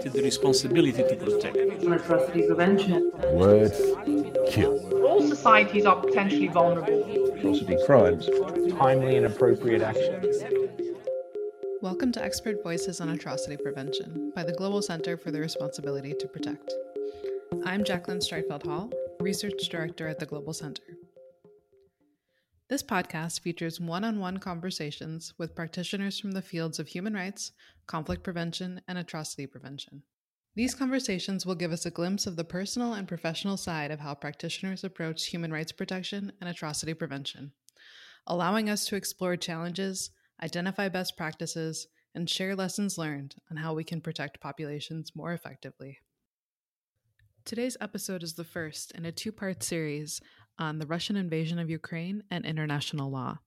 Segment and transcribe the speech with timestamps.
[0.00, 1.56] to the responsibility to protect.
[1.56, 3.10] atrocity prevention.
[3.32, 3.78] Words
[4.48, 4.78] kill.
[5.04, 7.04] All societies are potentially vulnerable.
[7.34, 8.28] Atrocity crimes.
[8.78, 10.22] timely and appropriate action.
[11.82, 16.28] Welcome to Expert Voices on Atrocity Prevention by the Global Center for the Responsibility to
[16.28, 16.72] Protect.
[17.64, 18.90] I'm Jacqueline Streitfeld Hall,
[19.20, 20.82] Research Director at the Global Center.
[22.72, 27.52] This podcast features one on one conversations with practitioners from the fields of human rights,
[27.86, 30.04] conflict prevention, and atrocity prevention.
[30.54, 34.14] These conversations will give us a glimpse of the personal and professional side of how
[34.14, 37.52] practitioners approach human rights protection and atrocity prevention,
[38.26, 40.08] allowing us to explore challenges,
[40.42, 45.98] identify best practices, and share lessons learned on how we can protect populations more effectively.
[47.44, 50.20] Today's episode is the first in a two part series
[50.58, 53.38] on the Russian invasion of Ukraine and international law.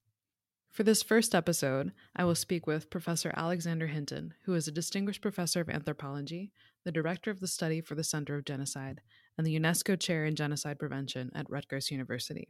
[0.71, 5.21] For this first episode, I will speak with Professor Alexander Hinton, who is a distinguished
[5.21, 6.51] professor of anthropology,
[6.83, 8.99] the director of the study for the Center of Genocide,
[9.37, 12.49] and the UNESCO chair in genocide prevention at Rutgers University.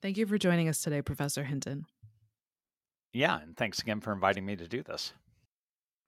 [0.00, 1.86] Thank you for joining us today, Professor Hinton.
[3.12, 5.12] Yeah, and thanks again for inviting me to do this.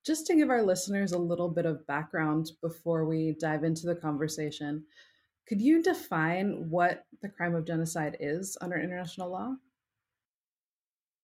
[0.06, 3.96] Just to give our listeners a little bit of background before we dive into the
[3.96, 4.84] conversation,
[5.48, 9.54] could you define what the crime of genocide is under international law?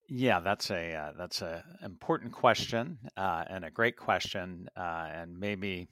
[0.09, 5.39] Yeah, that's a uh, that's a important question uh, and a great question, uh, and
[5.39, 5.89] maybe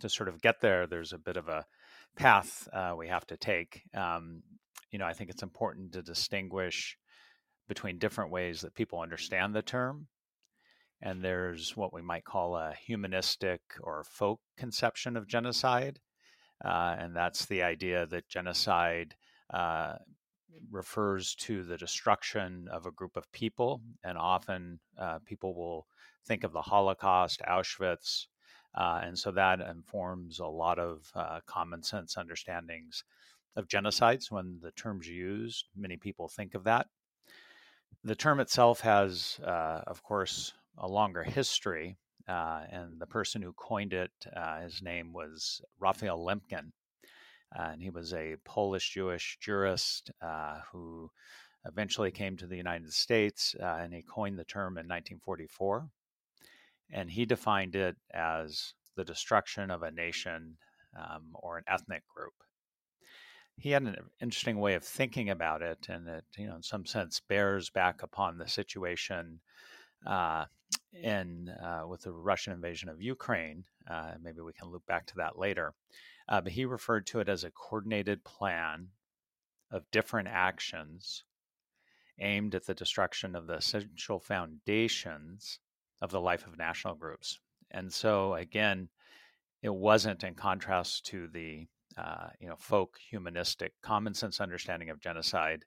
[0.00, 1.64] to sort of get there, there's a bit of a
[2.16, 3.82] path uh, we have to take.
[3.94, 4.42] Um,
[4.90, 6.96] you know, I think it's important to distinguish
[7.68, 10.06] between different ways that people understand the term.
[11.02, 15.98] And there's what we might call a humanistic or folk conception of genocide.
[16.64, 19.14] Uh, and that's the idea that genocide
[19.52, 19.94] uh,
[20.70, 23.82] refers to the destruction of a group of people.
[24.04, 25.86] And often uh, people will
[26.26, 28.26] think of the Holocaust, Auschwitz.
[28.74, 33.04] Uh, and so that informs a lot of uh, common sense understandings
[33.56, 35.66] of genocides when the term's used.
[35.74, 36.86] Many people think of that.
[38.04, 41.96] The term itself has, uh, of course, a longer history.
[42.28, 46.72] Uh, and the person who coined it, uh, his name was Raphael Lemkin.
[47.56, 51.10] Uh, and he was a Polish Jewish jurist uh, who
[51.64, 55.88] eventually came to the United States uh, and he coined the term in 1944.
[56.92, 60.56] And he defined it as the destruction of a nation
[60.98, 62.32] um, or an ethnic group.
[63.58, 66.84] He had an interesting way of thinking about it, and it, you know, in some
[66.84, 69.40] sense, bears back upon the situation
[70.06, 70.44] uh,
[70.92, 73.64] in uh, with the Russian invasion of Ukraine.
[73.88, 75.74] Uh, maybe we can loop back to that later.
[76.28, 78.88] Uh, but he referred to it as a coordinated plan
[79.70, 81.24] of different actions
[82.18, 85.60] aimed at the destruction of the essential foundations
[86.00, 87.38] of the life of national groups.
[87.70, 88.88] And so, again,
[89.62, 91.66] it wasn't in contrast to the
[91.96, 95.64] uh, you know folk humanistic common sense understanding of genocide.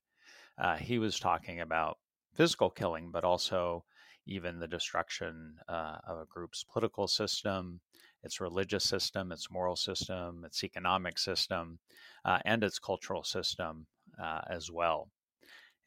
[0.57, 1.97] Uh, he was talking about
[2.33, 3.83] physical killing, but also
[4.29, 7.81] even the destruction uh, of a group's political system,
[8.23, 11.79] its religious system, its moral system, its economic system,
[12.23, 13.87] uh, and its cultural system
[14.21, 15.09] uh, as well.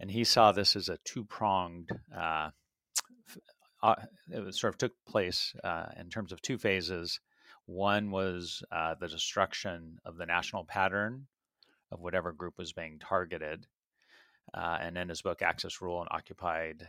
[0.01, 2.51] And he saw this as a two pronged, uh,
[3.83, 3.95] uh,
[4.29, 7.21] it sort of took place uh, in terms of two phases.
[7.67, 11.29] One was the destruction of the national pattern
[11.93, 13.67] of whatever group was being targeted.
[14.53, 16.89] and in his book, Axis Rule and Occupied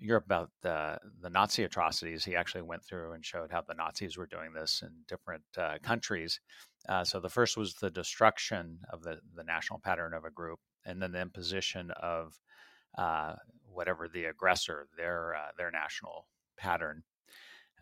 [0.00, 4.16] Europe about the the Nazi atrocities, he actually went through and showed how the Nazis
[4.16, 6.40] were doing this in different uh, countries.
[6.88, 10.58] Uh, so the first was the destruction of the the national pattern of a group,
[10.86, 12.40] and then the imposition of
[12.96, 13.34] uh,
[13.72, 17.02] whatever the aggressor their uh, their national pattern.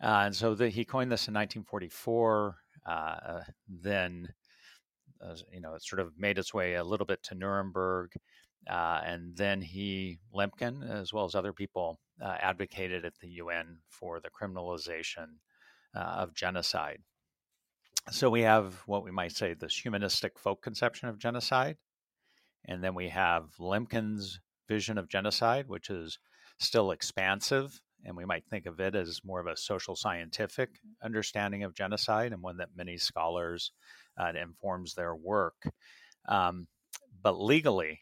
[0.01, 2.55] Uh, and so the, he coined this in 1944.
[2.85, 4.29] Uh, then,
[5.51, 8.11] you know, it sort of made its way a little bit to Nuremberg.
[8.67, 13.77] Uh, and then he, Lemkin, as well as other people, uh, advocated at the UN
[13.87, 15.37] for the criminalization
[15.95, 16.99] uh, of genocide.
[18.11, 21.77] So we have what we might say this humanistic folk conception of genocide.
[22.65, 26.19] And then we have Lemkin's vision of genocide, which is
[26.59, 27.79] still expansive.
[28.05, 30.69] And we might think of it as more of a social scientific
[31.03, 33.71] understanding of genocide and one that many scholars
[34.17, 35.69] uh, informs their work.
[36.27, 36.67] Um,
[37.21, 38.01] but legally,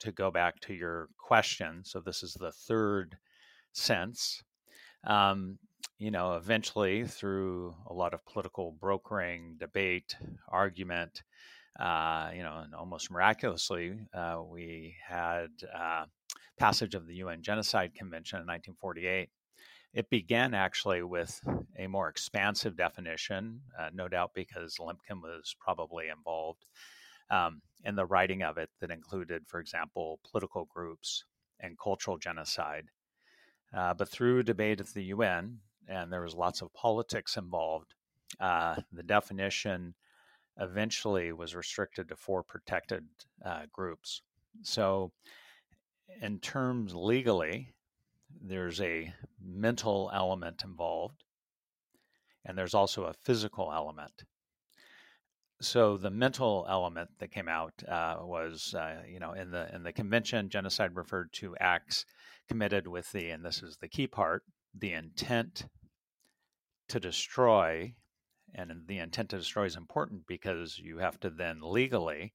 [0.00, 3.16] to go back to your question, so this is the third
[3.72, 4.42] sense.
[5.04, 5.58] Um,
[5.98, 10.16] you know, eventually through a lot of political brokering, debate,
[10.48, 11.22] argument,
[11.78, 16.04] uh, you know, and almost miraculously, uh, we had uh,
[16.58, 19.28] passage of the UN Genocide Convention in 1948.
[19.94, 21.40] it began actually with
[21.78, 26.64] a more expansive definition, uh, no doubt because Lemkin was probably involved
[27.30, 31.24] um, in the writing of it, that included, for example, political groups
[31.60, 32.86] and cultural genocide.
[33.74, 37.94] Uh, but through debate at the UN, and there was lots of politics involved,
[38.40, 39.94] uh, the definition
[40.58, 43.04] eventually was restricted to four protected
[43.44, 44.22] uh, groups.
[44.62, 45.12] So,
[46.20, 47.74] in terms legally,
[48.40, 51.22] there's a mental element involved,
[52.44, 54.24] and there's also a physical element.
[55.60, 59.82] So the mental element that came out uh, was, uh, you know, in the in
[59.82, 62.04] the convention, genocide referred to acts
[62.48, 64.44] committed with the, and this is the key part,
[64.74, 65.66] the intent
[66.88, 67.94] to destroy.
[68.54, 72.32] And the intent to destroy is important because you have to then legally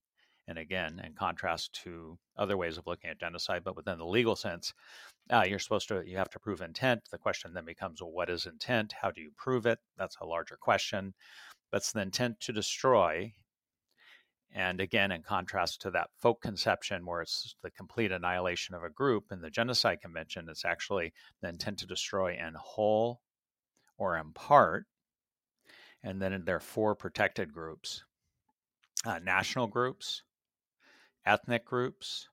[0.48, 4.36] and again, in contrast to other ways of looking at genocide, but within the legal
[4.36, 4.74] sense,
[5.32, 7.02] uh, you're supposed to, you have to prove intent.
[7.12, 8.94] The question then becomes, well, what is intent?
[9.02, 9.80] How do you prove it?
[9.98, 11.14] That's a larger question.
[11.74, 13.34] But it's the intent to destroy.
[14.54, 18.92] And again, in contrast to that folk conception where it's the complete annihilation of a
[18.92, 23.22] group, in the Genocide Convention, it's actually the intent to destroy in whole
[23.98, 24.86] or in part.
[26.04, 28.04] And then there are four protected groups
[29.04, 30.22] uh, national groups,
[31.26, 32.28] ethnic groups,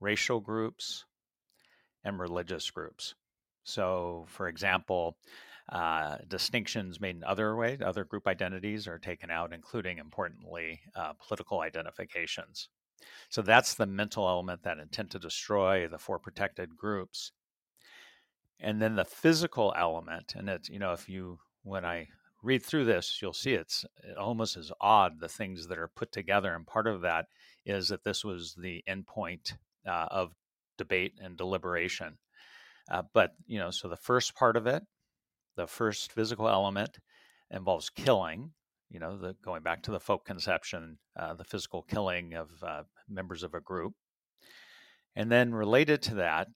[0.00, 1.04] racial groups,
[2.02, 3.14] and religious groups.
[3.64, 5.18] So, for example,
[5.70, 11.12] uh, distinctions made in other ways, other group identities are taken out, including, importantly, uh,
[11.26, 12.68] political identifications.
[13.28, 17.32] So that's the mental element, that intent to destroy the four protected groups.
[18.60, 22.08] And then the physical element, and it's, you know, if you, when I
[22.42, 26.12] read through this, you'll see it's it almost as odd the things that are put
[26.12, 26.54] together.
[26.54, 27.26] And part of that
[27.66, 29.54] is that this was the endpoint
[29.86, 30.34] uh, of
[30.78, 32.18] debate and deliberation.
[32.90, 34.82] Uh, but, you know, so the first part of it,
[35.56, 36.98] the first physical element
[37.50, 38.52] involves killing,
[38.90, 42.82] you know, the, going back to the folk conception, uh, the physical killing of uh,
[43.08, 43.94] members of a group.
[45.16, 46.48] And then related to that,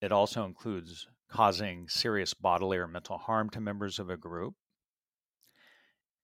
[0.00, 4.54] it also includes causing serious bodily or mental harm to members of a group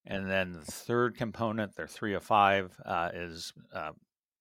[0.08, 3.93] and then the third component, there are three of five, uh, is uh,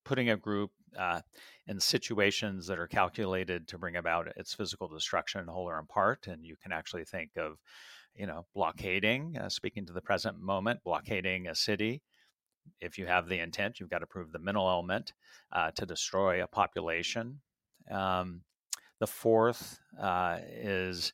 [0.05, 1.21] putting a group uh,
[1.67, 6.27] in situations that are calculated to bring about its physical destruction, whole or in part.
[6.27, 7.57] And you can actually think of,
[8.15, 12.01] you know, blockading, uh, speaking to the present moment, blockading a city.
[12.81, 15.13] If you have the intent, you've got to prove the mental element
[15.51, 17.41] uh, to destroy a population.
[17.89, 18.41] Um,
[18.99, 21.13] the fourth uh, is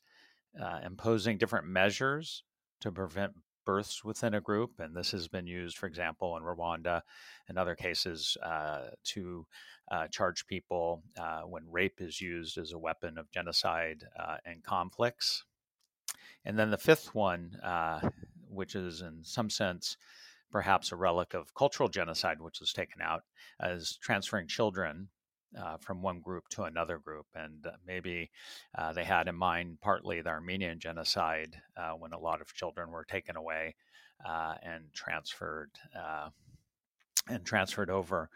[0.84, 2.44] imposing different measures
[2.80, 3.32] to prevent
[3.64, 4.78] births within a group.
[4.78, 7.02] And this has been used, for example, in Rwanda
[7.48, 9.46] and other cases uh, to
[9.90, 14.62] uh, charge people uh, when rape is used as a weapon of genocide uh, and
[14.62, 15.44] conflicts.
[16.44, 18.08] And then the fifth one, uh,
[18.48, 19.96] which is in some sense
[20.50, 23.24] perhaps a relic of cultural genocide, which was taken out,
[23.60, 25.08] is transferring children
[25.60, 27.26] uh, from one group to another group.
[27.34, 28.30] And uh, maybe
[28.76, 32.90] uh, they had in mind partly the Armenian genocide uh, when a lot of children
[32.90, 33.74] were taken away
[34.26, 36.28] uh, and transferred uh,
[37.28, 38.28] and transferred over.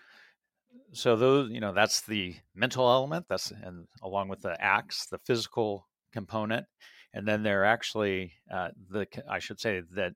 [0.93, 3.27] So those, you know, that's the mental element.
[3.29, 6.67] That's and along with the acts, the physical component,
[7.13, 10.13] and then there actually the I should say that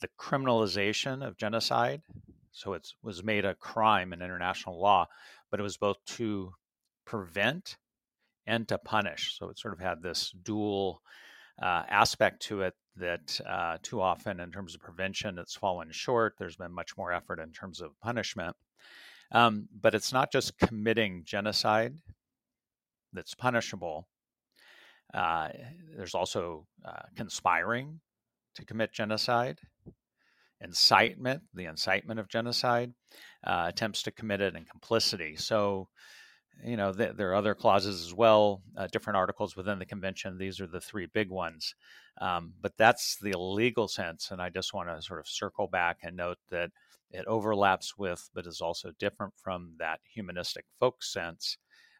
[0.00, 2.02] the criminalization of genocide
[2.54, 5.08] so it was made a crime in international law,
[5.54, 6.52] but it was both to
[7.04, 7.76] prevent
[8.44, 9.38] and to punish.
[9.38, 11.00] So it sort of had this dual
[11.62, 16.34] uh, aspect to it that uh, too often, in terms of prevention, it's fallen short.
[16.40, 18.56] There's been much more effort in terms of punishment.
[19.30, 21.94] Um, but it's not just committing genocide
[23.12, 24.08] that's punishable.
[25.14, 25.50] Uh,
[25.96, 28.00] there's also uh, conspiring
[28.56, 29.60] to commit genocide
[30.64, 32.92] incitement, the incitement of genocide,
[33.46, 35.36] uh, attempts to commit it, and complicity.
[35.36, 35.88] So,
[36.64, 40.38] you know, th- there are other clauses as well, uh, different articles within the convention.
[40.38, 41.74] These are the three big ones.
[42.20, 44.30] Um, but that's the legal sense.
[44.30, 46.70] And I just want to sort of circle back and note that
[47.10, 51.58] it overlaps with, but is also different from that humanistic folk sense,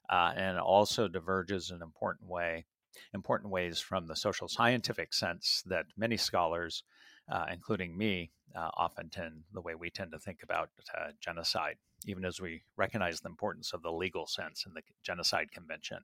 [0.09, 2.64] uh, and also diverges in important way,
[3.12, 6.85] important ways from the social scientific sense that many scholars
[7.31, 11.76] uh, including me, uh, often tend the way we tend to think about uh, genocide,
[12.07, 15.99] even as we recognize the importance of the legal sense in the Genocide Convention.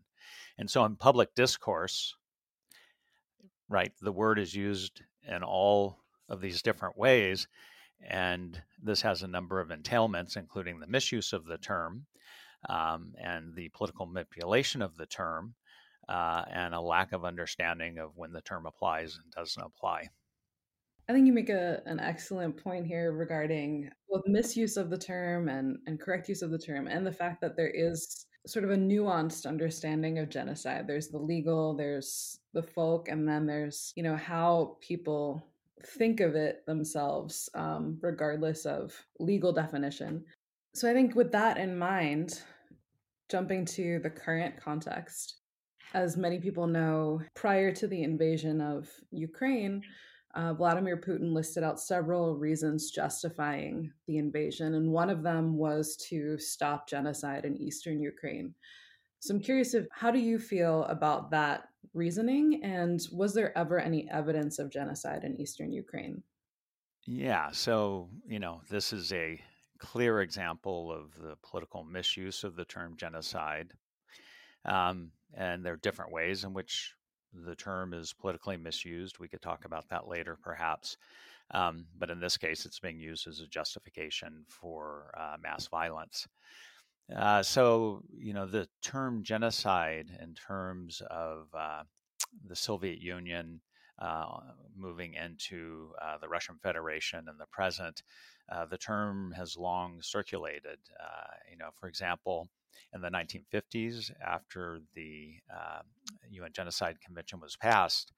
[0.59, 2.15] And so, in public discourse,
[3.69, 5.99] right, the word is used in all
[6.29, 7.49] of these different ways.
[8.09, 12.07] And this has a number of entailments, including the misuse of the term
[12.69, 15.55] um, and the political manipulation of the term.
[16.11, 20.09] uh, and a lack of understanding of when the term applies and doesn't apply.
[21.11, 25.49] I think you make a, an excellent point here regarding both misuse of the term
[25.49, 28.71] and, and correct use of the term, and the fact that there is sort of
[28.71, 30.87] a nuanced understanding of genocide.
[30.87, 35.45] There's the legal, there's the folk, and then there's, you know, how people
[35.97, 40.25] think of it themselves, um, regardless of legal definition.
[40.77, 42.41] So I think with that in mind,
[43.29, 45.39] jumping to the current context,
[45.93, 49.83] as many people know, prior to the invasion of Ukraine,
[50.35, 55.97] uh, Vladimir Putin listed out several reasons justifying the invasion, and one of them was
[56.09, 58.55] to stop genocide in eastern Ukraine.
[59.19, 63.79] So I'm curious if how do you feel about that reasoning, and was there ever
[63.79, 66.23] any evidence of genocide in eastern Ukraine?
[67.07, 69.41] Yeah, so you know this is a
[69.79, 73.73] clear example of the political misuse of the term genocide,
[74.65, 76.95] um, and there are different ways in which
[77.33, 79.19] the term is politically misused.
[79.19, 80.97] We could talk about that later, perhaps.
[81.53, 86.29] Um, but in this case, it's being used as a justification for uh, mass violence.
[87.15, 91.83] Uh, so, you know, the term genocide, in terms of uh,
[92.47, 93.61] the Soviet Union
[93.99, 94.27] uh,
[94.77, 98.03] moving into uh, the Russian Federation in the present,
[98.51, 100.79] uh, the term has long circulated.
[101.51, 102.49] you know, for example,
[102.95, 105.81] in the 1950s, after the uh,
[106.31, 108.13] UN Genocide Convention was passed,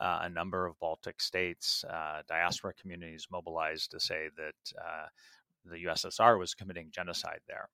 [0.00, 5.06] uh, a number of Baltic states, uh, diaspora communities mobilized to say that uh,
[5.64, 7.68] the USSR was committing genocide there.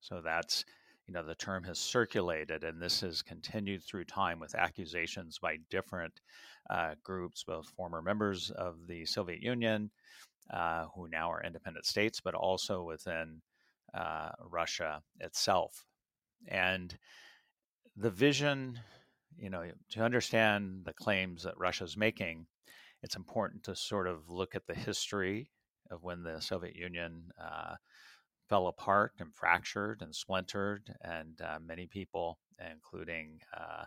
[0.00, 0.64] So that's,
[1.06, 5.56] you know, the term has circulated, and this has continued through time with accusations by
[5.70, 6.20] different
[6.70, 9.90] uh, groups, both former members of the Soviet Union,
[10.52, 13.42] uh, who now are independent states, but also within
[13.94, 15.84] uh, Russia itself.
[16.46, 16.96] And
[17.96, 18.80] the vision,
[19.36, 22.46] you know, to understand the claims that Russia is making,
[23.02, 25.50] it's important to sort of look at the history
[25.90, 27.74] of when the Soviet Union uh,
[28.48, 32.38] fell apart and fractured and splintered, and uh, many people,
[32.72, 33.84] including uh,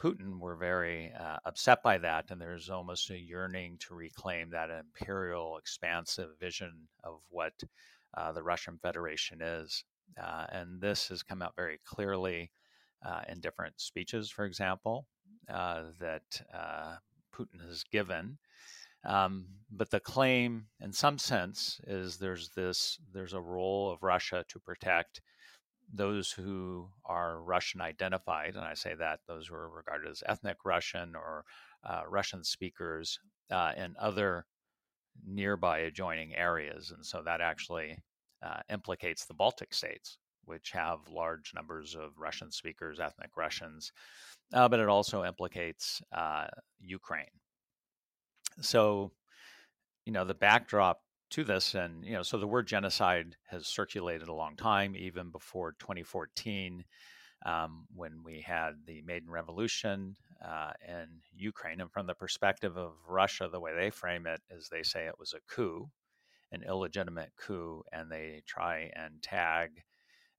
[0.00, 2.26] Putin, were very uh, upset by that.
[2.30, 7.54] And there's almost a yearning to reclaim that imperial, expansive vision of what
[8.14, 9.84] uh, the Russian Federation is.
[10.22, 12.50] Uh, and this has come out very clearly
[13.04, 15.06] uh, in different speeches, for example,
[15.52, 16.96] uh, that uh,
[17.34, 18.38] Putin has given.
[19.04, 24.44] Um, but the claim, in some sense, is there's this there's a role of Russia
[24.48, 25.20] to protect
[25.92, 30.56] those who are Russian identified, and I say that those who are regarded as ethnic
[30.64, 31.44] Russian or
[31.84, 33.20] uh, Russian speakers
[33.76, 34.46] in other
[35.24, 36.90] nearby adjoining areas.
[36.90, 37.98] And so that actually
[38.42, 43.92] uh, implicates the Baltic states, which have large numbers of Russian speakers, ethnic Russians,
[44.52, 46.46] uh, but it also implicates uh,
[46.80, 47.26] Ukraine.
[48.60, 49.12] So,
[50.04, 54.28] you know, the backdrop to this, and, you know, so the word genocide has circulated
[54.28, 56.84] a long time, even before 2014.
[57.46, 61.80] Um, when we had the Maidan Revolution uh, in Ukraine.
[61.80, 65.18] And from the perspective of Russia, the way they frame it is they say it
[65.18, 65.88] was a coup,
[66.52, 69.82] an illegitimate coup, and they try and tag,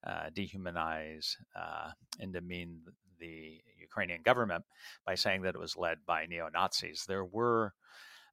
[0.06, 2.82] uh, dehumanize, uh, and demean
[3.20, 4.64] the Ukrainian government
[5.06, 7.06] by saying that it was led by neo Nazis.
[7.08, 7.74] There were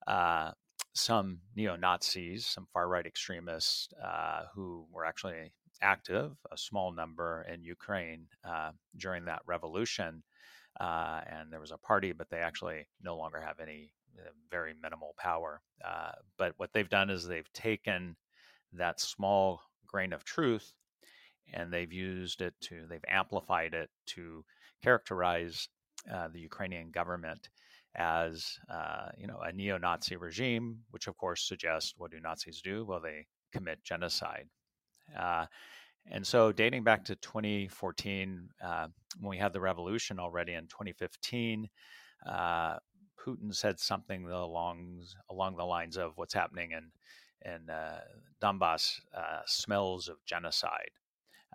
[0.07, 0.51] uh,
[0.93, 5.53] some neo Nazis, some far right extremists uh, who were actually
[5.85, 10.23] active, a small number in Ukraine uh, during that revolution.
[10.81, 14.75] Uh, and there was a party, but they actually no longer have any uh, very
[14.83, 15.61] minimal power.
[15.85, 18.17] Uh, but what they've done is they've taken
[18.73, 20.73] that small grain of truth
[21.53, 24.45] and they've used it to, they've amplified it to
[24.83, 25.69] characterize
[26.13, 27.49] uh, the Ukrainian government
[27.97, 32.61] as, uh, you know, a neo Nazi regime, which of course suggests what do Nazis
[32.61, 32.85] do?
[32.85, 34.49] Well, they commit genocide.
[35.19, 35.47] Uh,
[36.11, 38.89] and so, dating back to 2014, uh,
[39.21, 41.69] when we had the revolution already in 2015,
[42.27, 42.77] uh,
[43.19, 46.91] Putin said something along along the lines of what's happening in
[47.45, 48.01] in uh,
[48.43, 50.91] Donbass uh, smells of genocide.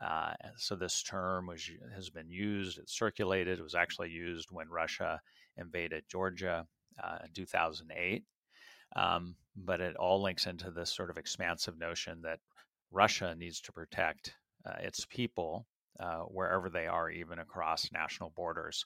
[0.01, 2.77] Uh, so this term was has been used.
[2.79, 3.59] It circulated.
[3.59, 5.21] It was actually used when Russia
[5.57, 6.65] invaded Georgia
[7.03, 8.23] uh, in 2008.
[8.95, 12.39] Um, but it all links into this sort of expansive notion that
[12.91, 14.33] Russia needs to protect
[14.65, 15.67] uh, its people
[15.99, 18.85] uh, wherever they are, even across national borders.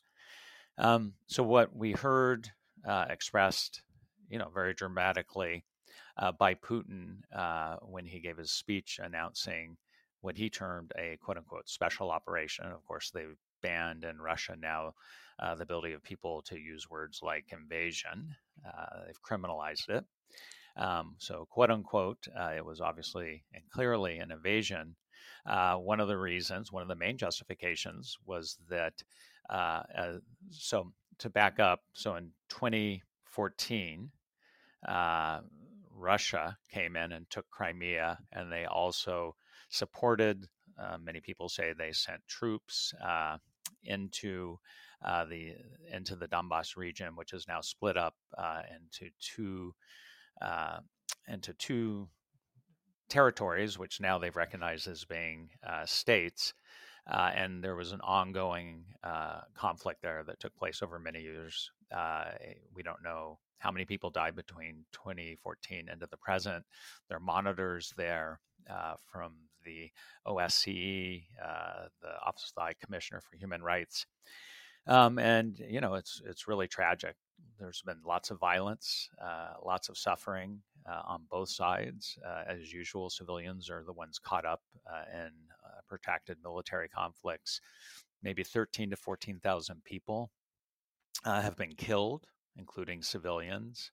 [0.78, 2.50] Um, so what we heard
[2.88, 3.82] uh, expressed,
[4.30, 5.64] you know, very dramatically
[6.18, 9.78] uh, by Putin uh, when he gave his speech announcing
[10.22, 12.66] what he termed a quote unquote special operation.
[12.66, 13.26] Of course, they
[13.62, 14.94] banned in Russia now
[15.40, 18.36] uh, the ability of people to use words like invasion.
[19.06, 20.06] They've criminalized it.
[20.76, 24.96] Um, so, quote unquote, uh, it was obviously and clearly an invasion.
[25.46, 29.04] Uh, one of the reasons, one of the main justifications was that,
[29.50, 29.84] uh,
[30.50, 34.10] so to back up, so in 2014,
[35.96, 39.36] Russia came in and took Crimea, and they also
[39.70, 40.48] supported.
[40.78, 43.38] Uh, many people say they sent troops uh,
[43.84, 44.58] into
[45.04, 45.54] uh, the
[45.92, 49.74] into the Donbass region, which is now split up uh, into two
[50.42, 50.80] uh,
[51.28, 52.08] into two
[53.10, 56.54] territories, which now they've recognized as being uh, states.
[57.10, 61.72] Uh, and there was an ongoing uh, conflict there that took place over many years.
[62.74, 66.64] we don't know how many people died between 2014 and to the present.
[67.08, 68.40] There are monitors there
[69.12, 69.34] from
[69.66, 69.90] the
[70.26, 71.24] OSCE,
[72.02, 74.06] the Office of the High Commissioner for Human Rights.
[74.88, 77.16] Um, and you know, it's it's really tragic.
[77.60, 82.18] There's been lots of violence, uh, lots of suffering uh, on both sides.
[82.26, 84.62] Uh, as usual, civilians are the ones caught up
[84.92, 85.28] uh, in
[85.66, 87.62] uh, protracted military conflicts.
[88.22, 90.32] Maybe 13 to 14,000 people
[91.26, 93.92] uh, have been killed, including civilians.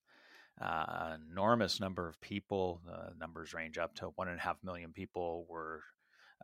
[0.59, 2.81] an enormous number of people,
[3.19, 5.83] numbers range up to one and a half million people, were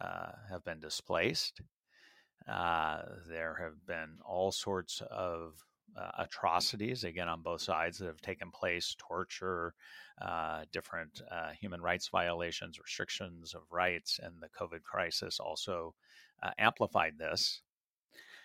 [0.01, 1.61] have been displaced.
[2.47, 5.65] There have been all sorts of
[5.97, 9.75] uh, atrocities, again, on both sides that have taken place torture,
[10.21, 15.95] uh, different uh, human rights violations, restrictions of rights, and the COVID crisis also
[16.43, 17.61] uh, amplified this.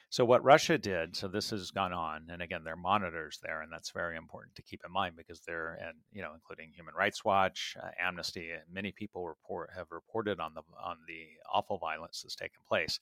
[0.10, 3.62] So, what Russia did, so this has gone on, and again, there are monitors there,
[3.62, 6.94] and that's very important to keep in mind because they're, and you know, including Human
[6.94, 12.22] Rights Watch, uh, Amnesty, many people report have reported on the on the awful violence
[12.22, 13.00] that's taken place.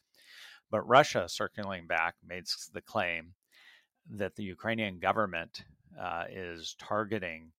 [0.69, 3.33] But Russia, circling back, makes the claim
[4.09, 5.63] that the Ukrainian government
[5.99, 7.51] uh, is targeting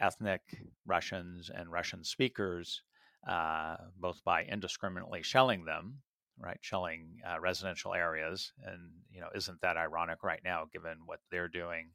[0.00, 0.40] ethnic
[0.86, 2.82] Russians and Russian speakers,
[3.28, 5.98] uh, both by indiscriminately shelling them,
[6.38, 11.20] right, shelling uh, residential areas, and you know, isn't that ironic right now, given what
[11.30, 11.90] they're doing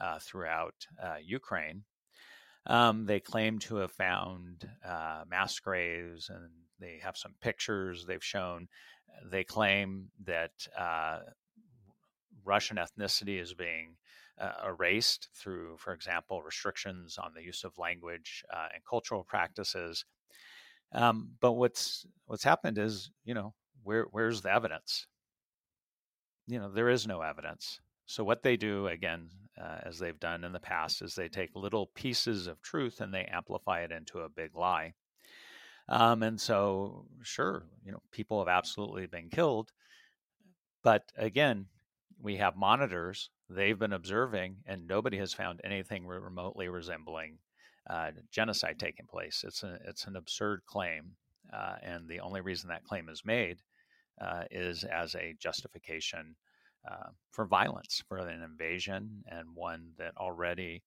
[0.00, 1.84] uh, throughout uh, Ukraine?
[2.66, 8.22] Um, they claim to have found uh, mass graves, and they have some pictures they've
[8.22, 8.68] shown
[9.24, 10.52] they claim that
[12.44, 13.96] Russian ethnicity is being
[14.40, 20.04] uh, erased through, for example, restrictions on the use of language uh, and cultural practices.
[20.92, 25.06] Um, but what's what's happened is, you know, where where's the evidence?
[26.46, 27.80] You know, there is no evidence.
[28.06, 29.28] So what they do again,
[29.60, 33.14] uh, as they've done in the past, is they take little pieces of truth and
[33.14, 34.94] they amplify it into a big lie.
[35.88, 39.70] Um, and so, sure, you know, people have absolutely been killed.
[40.82, 41.66] But again,
[42.22, 47.38] we have monitors they've been observing, and nobody has found anything remotely resembling
[47.88, 49.44] uh, genocide taking place.
[49.46, 51.12] It's a, it's an absurd claim,
[51.52, 53.58] uh, and the only reason that claim is made
[54.20, 56.36] uh, is as a justification
[56.90, 60.82] uh, for violence, for an invasion, and one that already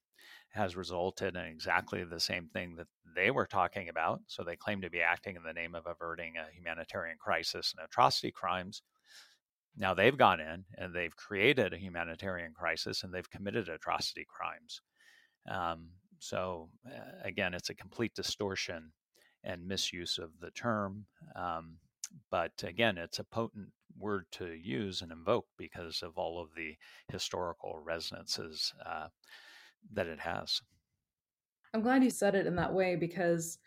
[0.50, 4.22] has resulted in exactly the same thing that they were talking about.
[4.28, 7.84] So they claim to be acting in the name of averting a humanitarian crisis and
[7.84, 8.84] atrocity crimes.
[9.76, 14.82] Now they've gone in and they've created a humanitarian crisis and they've committed atrocity crimes.
[15.50, 18.92] Um, so uh, again, it's a complete distortion
[19.44, 21.06] and misuse of the term.
[21.36, 21.78] Um,
[22.30, 26.76] but again, it's a potent word to use and invoke because of all of the
[27.12, 29.08] historical resonances uh,
[29.92, 30.62] that it has.
[31.74, 33.58] I'm glad you said it in that way because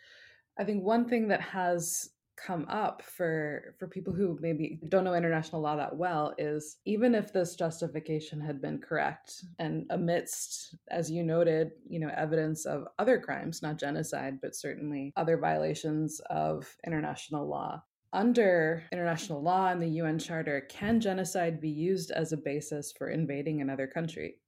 [0.58, 5.14] I think one thing that has come up for for people who maybe don't know
[5.14, 11.10] international law that well is even if this justification had been correct and amidst as
[11.10, 16.76] you noted you know evidence of other crimes not genocide but certainly other violations of
[16.86, 22.36] international law under international law and the UN Charter, can genocide be used as a
[22.36, 24.38] basis for invading another country?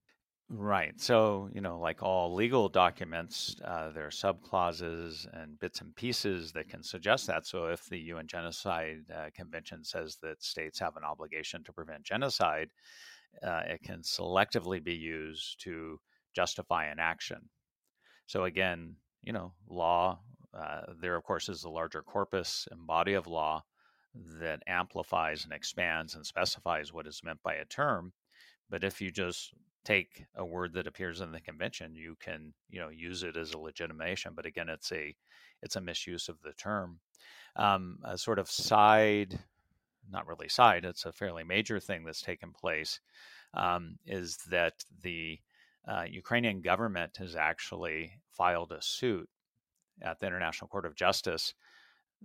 [0.51, 0.99] Right.
[0.99, 6.53] So, you know, like all legal documents, uh, there are subclauses and bits and pieces
[6.53, 7.47] that can suggest that.
[7.47, 12.03] So, if the UN Genocide uh, Convention says that states have an obligation to prevent
[12.05, 12.71] genocide,
[13.43, 16.01] uh, it can selectively be used to
[16.35, 17.51] justify an action.
[18.27, 20.21] So, again, you know, law,
[20.55, 23.65] uh, there, of course, is the larger corpus and body of law
[24.41, 28.13] that amplifies and expands and specifies what is meant by a term.
[28.71, 29.55] But if you just
[29.85, 33.53] take a word that appears in the convention, you can you know use it as
[33.53, 34.33] a legitimation.
[34.35, 35.15] But again, it's a
[35.63, 37.01] it's a misuse of the term.
[37.57, 39.41] Um, a sort of side
[40.11, 43.01] not really side, it's a fairly major thing that's taken place,
[43.55, 45.39] um, is that the
[45.87, 49.29] uh, Ukrainian government has actually filed a suit
[50.03, 51.55] at the International Court of Justice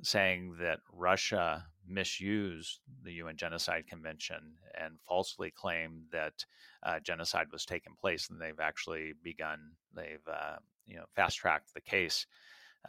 [0.02, 6.46] saying that Russia misused the UN Genocide Convention and falsely claimed that
[6.84, 9.60] uh, genocide was taking place, and they've actually begun,
[9.96, 12.26] they've uh, you know fast tracked the case.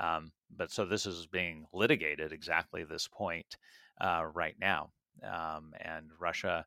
[0.00, 3.56] Um, but so this is being litigated exactly this point
[4.00, 4.90] uh, right now,
[5.22, 6.64] um, and Russia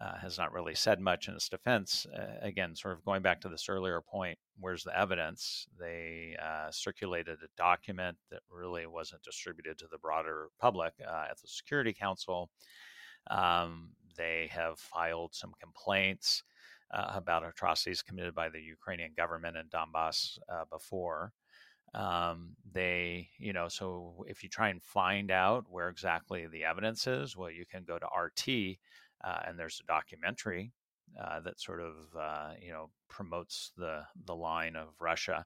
[0.00, 2.06] uh, has not really said much in its defense.
[2.14, 5.66] Uh, again, sort of going back to this earlier point, where's the evidence?
[5.78, 11.40] They uh, circulated a document that really wasn't distributed to the broader public uh, at
[11.40, 12.50] the Security Council.
[13.30, 16.42] Um, they have filed some complaints
[16.92, 21.32] uh, about atrocities committed by the Ukrainian government in Donbass uh, before.
[21.94, 27.06] Um, they, you know, so if you try and find out where exactly the evidence
[27.06, 28.76] is, well, you can go to RT
[29.26, 30.72] uh, and there's a documentary
[31.20, 35.44] uh, that sort of uh, you know promotes the the line of Russia.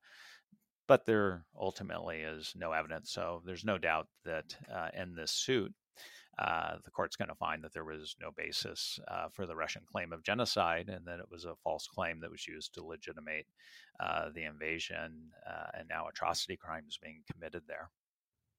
[0.87, 5.73] But there ultimately is no evidence, so there's no doubt that uh, in this suit,
[6.41, 9.83] uh, the court's going to find that there was no basis uh, for the Russian
[9.91, 13.47] claim of genocide, and that it was a false claim that was used to legitimate
[14.35, 15.31] the invasion
[15.75, 17.89] and now atrocity crimes being committed there.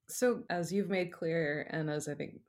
[0.08, 2.40] So, as you've made clear, and as I think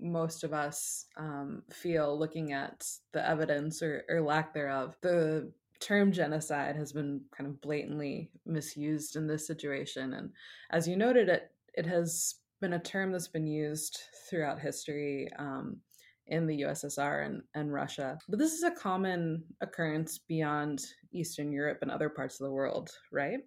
[0.00, 4.96] most of us um, feel looking at the evidence or, or lack thereof.
[5.02, 10.14] The term genocide has been kind of blatantly misused in this situation.
[10.14, 10.30] And
[10.70, 15.78] as you noted, it, it has been a term that's been used throughout history um,
[16.26, 18.18] in the USSR and, and Russia.
[18.28, 22.90] But this is a common occurrence beyond Eastern Europe and other parts of the world,
[23.12, 23.40] right?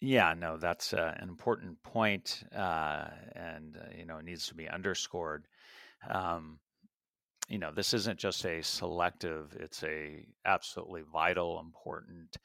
[0.00, 4.54] Yeah, no, that's uh, an important point, uh, and uh, you know, it needs to
[4.54, 5.48] be underscored
[6.10, 6.58] um,
[7.48, 12.36] you know this isn't just a selective it's a absolutely vital important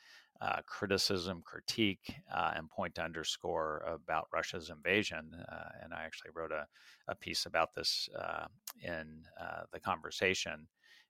[0.42, 6.32] uh, criticism critique uh, and point to underscore about russia's invasion uh, and i actually
[6.36, 6.66] wrote a,
[7.10, 8.46] a piece about this uh,
[8.82, 10.68] in uh, the conversation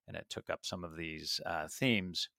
[0.08, 2.30] and it took up some of these uh, themes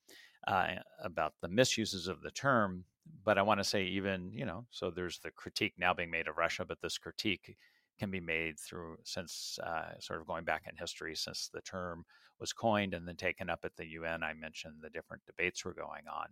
[1.02, 2.84] about the misuses of the term
[3.24, 6.28] but i want to say even you know so there's the critique now being made
[6.28, 7.56] of russia but this critique
[7.98, 12.04] can be made through since uh, sort of going back in history since the term
[12.40, 14.22] was coined and then taken up at the UN.
[14.22, 16.26] I mentioned the different debates were going on.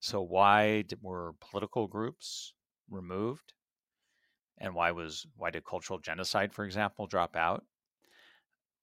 [0.00, 2.54] So why were political groups
[2.88, 3.54] removed,
[4.58, 7.64] and why was why did cultural genocide, for example, drop out?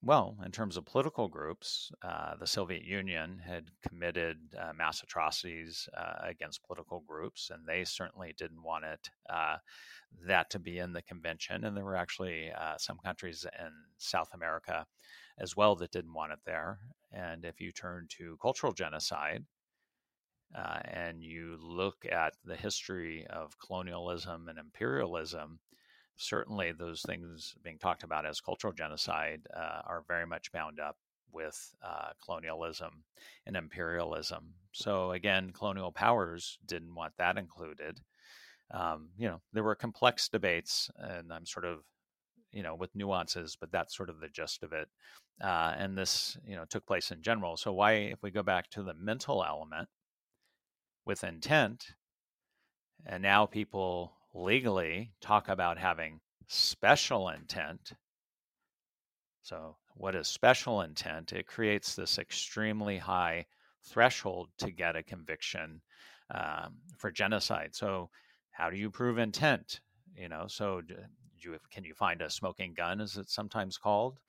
[0.05, 5.89] Well, in terms of political groups, uh, the Soviet Union had committed uh, mass atrocities
[5.97, 9.57] uh, against political groups, and they certainly didn't want it uh,
[10.27, 11.63] that to be in the convention.
[11.63, 14.85] And there were actually uh, some countries in South America
[15.39, 16.77] as well that didn't want it there.
[17.11, 19.43] And if you turn to cultural genocide,
[20.55, 25.59] uh, and you look at the history of colonialism and imperialism,
[26.17, 30.97] certainly those things being talked about as cultural genocide uh, are very much bound up
[31.31, 33.03] with uh, colonialism
[33.45, 34.53] and imperialism.
[34.71, 37.99] So again, colonial powers didn't want that included.
[38.71, 41.79] Um, you know, there were complex debates, and I'm sort of,
[42.51, 44.87] you know, with nuances, but that's sort of the gist of it.
[45.43, 47.57] Uh, and this, you know, took place in general.
[47.57, 49.89] So why, if we go back to the mental element
[51.05, 51.87] with intent,
[53.05, 57.93] and now people legally talk about having special intent.
[59.41, 61.31] So, what is special intent?
[61.31, 63.45] It creates this extremely high
[63.83, 65.81] threshold to get a conviction
[66.33, 67.75] um, for genocide.
[67.75, 68.09] So,
[68.51, 69.79] how do you prove intent?
[70.15, 70.81] You know, so
[71.37, 74.19] you, can you find a smoking gun, as it's sometimes called?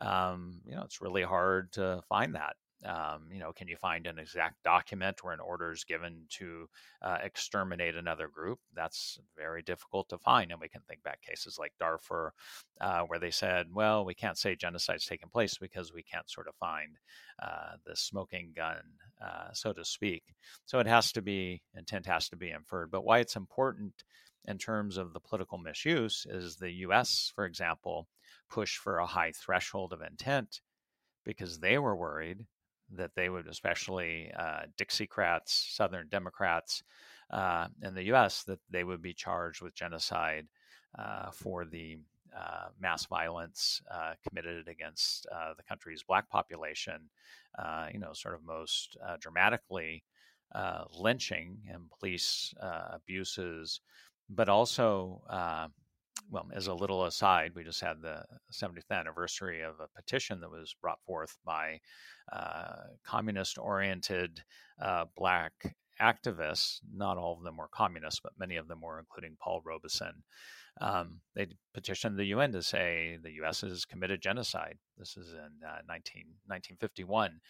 [0.00, 2.56] Um, you know, it's really hard to find that.
[2.84, 6.68] Um, you know, can you find an exact document where an order is given to
[7.00, 8.58] uh, exterminate another group?
[8.74, 10.50] That's very difficult to find.
[10.50, 12.32] And we can think back cases like Darfur,
[12.80, 16.48] uh, where they said, well, we can't say genocide's taken place because we can't sort
[16.48, 16.98] of find
[17.42, 18.82] uh, the smoking gun,
[19.24, 20.22] uh, so to speak.
[20.66, 22.90] So it has to be, intent has to be inferred.
[22.90, 24.04] But why it's important
[24.46, 28.08] in terms of the political misuse is the US, for example,
[28.50, 30.60] pushed for a high threshold of intent
[31.24, 32.46] because they were worried
[32.92, 36.82] that they would, especially uh, Dixiecrats, Southern Democrats
[37.30, 40.46] uh, in the U.S., that they would be charged with genocide
[40.98, 41.98] uh, for the
[42.36, 47.08] uh, mass violence uh, committed against uh, the country's black population.
[47.92, 50.04] you know, sort of most dramatically,
[50.98, 53.80] lynching and police abuses,
[54.28, 55.22] but also
[56.30, 60.50] well, as a little aside, we just had the 70th anniversary of a petition that
[60.50, 61.80] was brought forth by
[62.32, 64.42] uh, communist oriented
[64.80, 65.52] uh, black
[66.00, 66.80] activists.
[66.92, 70.22] Not all of them were communists, but many of them were, including Paul Robeson.
[70.80, 73.60] Um, they petitioned the UN to say the U.S.
[73.60, 74.78] has committed genocide.
[74.98, 77.40] This is in 19, 1951.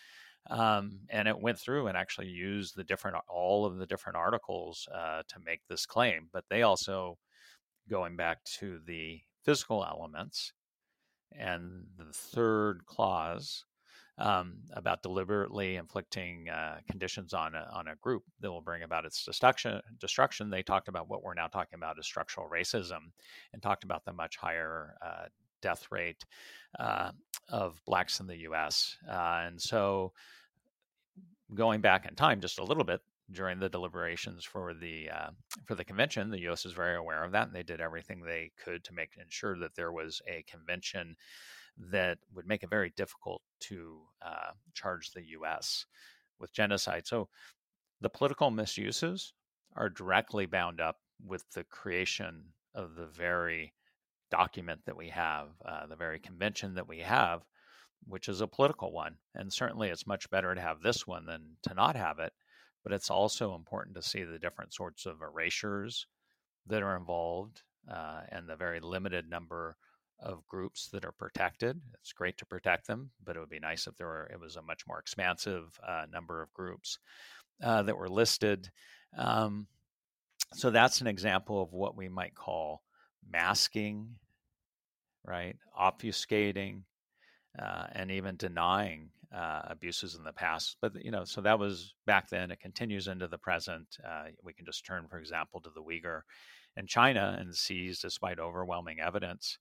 [0.50, 4.87] Um, and it went through and actually used the different all of the different articles
[4.94, 6.28] uh, to make this claim.
[6.32, 7.16] But they also,
[7.88, 10.52] going back to the physical elements,
[11.32, 13.64] and the third clause
[14.18, 19.04] um, about deliberately inflicting uh, conditions on a, on a group that will bring about
[19.04, 19.80] its destruction.
[19.98, 20.50] Destruction.
[20.50, 23.10] They talked about what we're now talking about as structural racism,
[23.52, 25.24] and talked about the much higher uh,
[25.62, 26.24] death rate
[26.78, 27.10] uh,
[27.48, 28.96] of blacks in the U.S.
[29.08, 30.12] Uh, and so,
[31.54, 33.00] going back in time just a little bit
[33.32, 35.30] during the deliberations for the uh,
[35.64, 36.66] for the convention, the U.S.
[36.66, 39.74] is very aware of that, and they did everything they could to make ensure that
[39.74, 41.16] there was a convention
[41.90, 45.87] that would make it very difficult to uh, charge the U.S.
[46.38, 47.06] with genocide.
[47.06, 47.28] So,
[48.00, 49.32] the political misuses
[49.76, 53.72] are directly bound up with the creation of the very
[54.30, 57.42] document that we have, uh, the very convention that we have,
[58.06, 59.16] which is a political one.
[59.34, 62.32] And certainly it's much better to have this one than to not have it.
[62.84, 66.06] But it's also important to see the different sorts of erasures
[66.66, 69.76] that are involved uh, and the very limited number
[70.20, 71.80] of groups that are protected.
[72.00, 74.56] It's great to protect them, but it would be nice if there were it was
[74.56, 76.98] a much more expansive uh, number of groups
[77.62, 78.70] uh, that were listed.
[79.16, 79.66] Um,
[80.52, 82.82] so that's an example of what we might call
[83.28, 84.16] masking,
[85.24, 85.56] right?
[85.78, 86.82] Obfuscating,
[87.58, 90.76] uh, and even denying uh, abuses in the past.
[90.80, 92.50] But you know, so that was back then.
[92.50, 93.96] It continues into the present.
[94.06, 96.20] Uh, we can just turn, for example, to the Uyghur
[96.76, 99.58] in China and see, despite overwhelming evidence,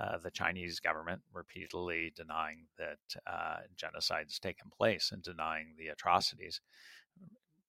[0.00, 5.88] uh, the Chinese government repeatedly denying that uh, genocide has taken place and denying the
[5.88, 6.60] atrocities.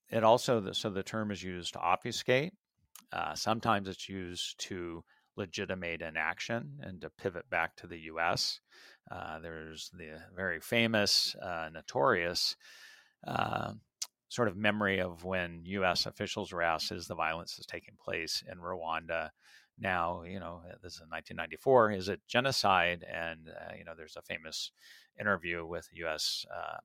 [0.10, 2.54] It also, so the term is used to obfuscate.
[3.12, 5.04] Uh, sometimes it's used to
[5.36, 8.60] legitimate inaction and to pivot back to the U.S.
[9.12, 12.56] Uh, there's the very famous, uh, notorious
[13.28, 13.74] uh,
[14.30, 16.06] sort of memory of when U.S.
[16.06, 19.30] officials were asked, "Is the violence is taking place in Rwanda?"
[19.80, 21.92] Now, you know, this is 1994.
[21.92, 23.06] Is it genocide?
[23.12, 24.72] And uh, you know, there's a famous
[25.20, 26.46] interview with U.S.
[26.54, 26.78] Uh,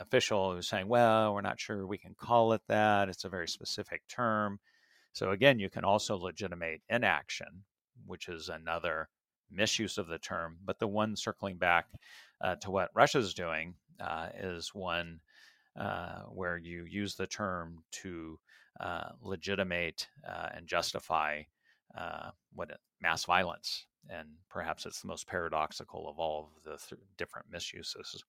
[0.00, 3.08] official who's saying, "Well, we're not sure we can call it that.
[3.08, 4.60] It's a very specific term."
[5.12, 7.64] So again, you can also legitimate inaction,
[8.06, 9.08] which is another
[9.50, 10.58] misuse of the term.
[10.64, 11.86] But the one circling back
[12.40, 15.20] uh, to what Russia's doing uh, is one
[15.76, 18.38] uh, where you use the term to
[18.80, 21.42] uh, legitimate uh, and justify
[21.96, 23.86] uh, what mass violence.
[24.08, 28.24] And perhaps it's the most paradoxical of all of the th- different misuses.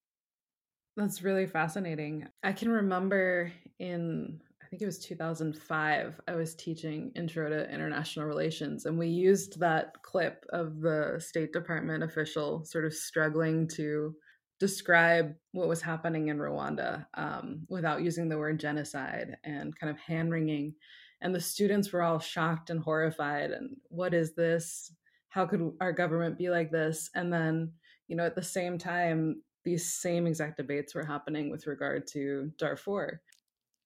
[0.98, 2.28] That's really fascinating.
[2.44, 8.86] I can remember in think it was 2005, I was teaching Intro to International Relations,
[8.86, 14.16] and we used that clip of the State Department official sort of struggling to
[14.62, 20.00] describe what was happening in Rwanda um, without using the word genocide and kind of
[20.00, 20.74] hand wringing.
[21.20, 23.52] And the students were all shocked and horrified.
[23.52, 24.94] And what is this?
[25.28, 27.10] How could our government be like this?
[27.14, 27.74] And then,
[28.08, 32.52] you know, at the same time, these same exact debates were happening with regard to
[32.58, 33.22] Darfur.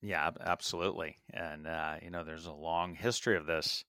[0.01, 1.17] Yeah, absolutely.
[1.33, 3.83] And, uh, you know, there's a long history of this.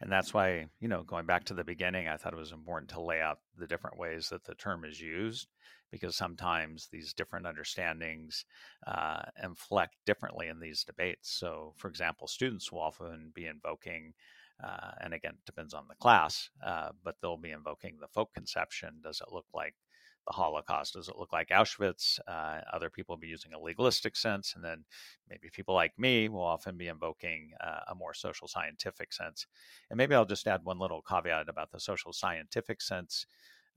[0.00, 2.90] And that's why, you know, going back to the beginning, I thought it was important
[2.90, 5.48] to lay out the different ways that the term is used,
[5.90, 8.44] because sometimes these different understandings
[8.86, 11.30] uh, inflect differently in these debates.
[11.32, 14.12] So, for example, students will often be invoking,
[14.62, 18.34] uh, and again, it depends on the class, uh, but they'll be invoking the folk
[18.34, 19.00] conception.
[19.02, 19.74] Does it look like
[20.26, 20.94] the Holocaust?
[20.94, 22.18] Does it look like Auschwitz?
[22.26, 24.84] Uh, other people be using a legalistic sense, and then
[25.28, 29.46] maybe people like me will often be invoking uh, a more social scientific sense.
[29.90, 33.26] And maybe I'll just add one little caveat about the social scientific sense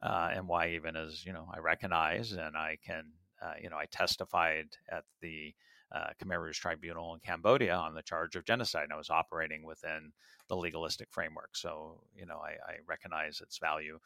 [0.02, 3.78] uh, and why, even as you know, I recognize and I can, uh, you know,
[3.78, 5.54] I testified at the
[5.92, 8.84] uh, Khmer Rouge Tribunal in Cambodia on the charge of genocide.
[8.84, 10.12] And I was operating within
[10.48, 14.00] the legalistic framework, so you know I, I recognize its value.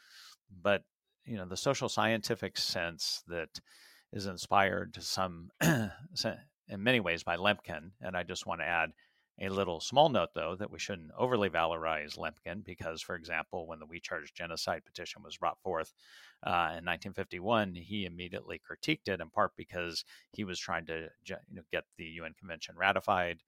[0.61, 0.83] But
[1.25, 3.59] you know the social scientific sense that
[4.11, 8.91] is inspired to some in many ways by Lemkin, and I just want to add
[9.39, 13.79] A little small note, though, that we shouldn't overly valorize Lemkin because, for example, when
[13.79, 15.93] the We Charge Genocide petition was brought forth
[16.45, 21.35] uh, in 1951, he immediately critiqued it in part because he was trying to you
[21.51, 23.39] know, get the UN Convention ratified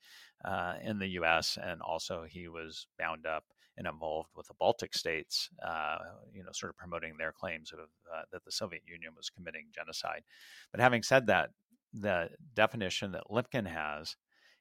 [0.44, 1.58] uh, in the U.S.
[1.62, 3.44] and also he was bound up
[3.78, 5.98] and involved with the Baltic states, uh,
[6.34, 9.66] you know, sort of promoting their claims of uh, that the Soviet Union was committing
[9.74, 10.24] genocide.
[10.72, 11.50] But having said that,
[11.94, 14.16] the definition that Lemkin has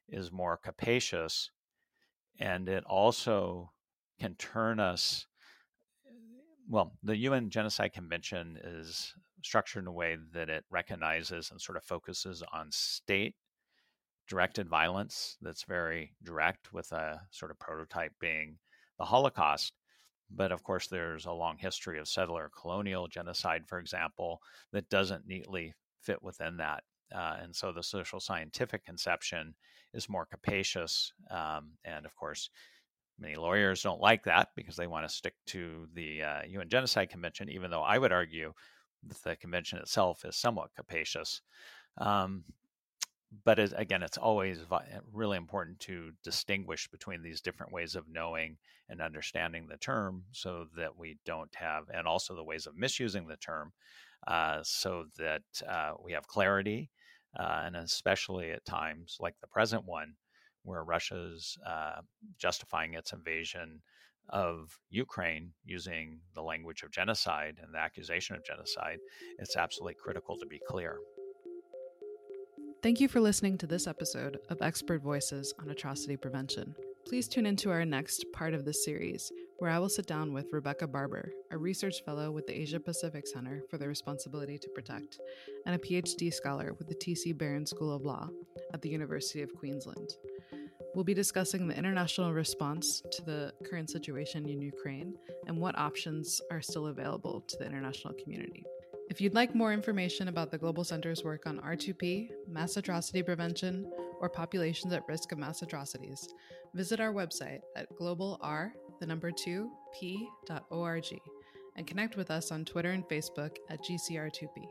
[0.09, 1.51] is more capacious
[2.39, 3.71] and it also
[4.21, 5.27] can turn us
[6.69, 11.77] well the un genocide convention is structured in a way that it recognizes and sort
[11.77, 13.35] of focuses on state
[14.27, 18.59] directed violence that's very direct with a sort of prototype being
[18.99, 19.73] the holocaust
[20.31, 24.41] but of course there's a long history of settler colonial genocide for example
[24.73, 26.83] that doesn't neatly fit within that
[27.15, 29.55] uh, and so the social scientific conception
[29.93, 31.13] is more capacious.
[31.31, 32.51] Um, and of course,
[33.19, 37.11] many lawyers don't like that because they want to stick to the uh, UN Genocide
[37.11, 38.53] Convention, even though I would argue
[39.07, 41.41] that the convention itself is somewhat capacious.
[41.99, 42.45] Um,
[43.45, 44.61] but it, again, it's always
[45.13, 48.57] really important to distinguish between these different ways of knowing
[48.89, 53.27] and understanding the term so that we don't have, and also the ways of misusing
[53.27, 53.73] the term,
[54.27, 56.91] uh, so that uh, we have clarity
[57.39, 60.15] uh, and especially at times like the present one,
[60.63, 62.01] where Russia's uh,
[62.39, 63.83] justifying its invasion
[64.31, 68.99] of Ukraine using the language of genocide and the accusation of genocide,
[69.39, 70.97] it's absolutely critical to be clear.
[72.85, 76.75] Thank you for listening to this episode of Expert Voices on Atrocity Prevention.
[77.07, 80.53] Please tune into our next part of this series, where I will sit down with
[80.53, 85.19] Rebecca Barber, a research fellow with the Asia Pacific Center for the Responsibility to Protect,
[85.65, 87.33] and a PhD scholar with the T.C.
[87.33, 88.29] Beirne School of Law
[88.75, 90.11] at the University of Queensland.
[90.95, 95.15] We'll be discussing the international response to the current situation in Ukraine
[95.47, 98.63] and what options are still available to the international community.
[99.15, 103.89] If you'd like more information about the Global Center's work on R2P, mass atrocity prevention,
[104.21, 106.35] or populations at risk of mass atrocities,
[106.75, 111.21] visit our website at globalr, the number 2, p.org,
[111.77, 114.67] and connect with us on Twitter and Facebook at GCR2P.